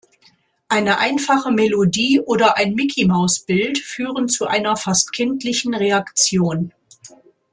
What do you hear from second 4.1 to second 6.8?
zu einer fast kindlichen Reaktion.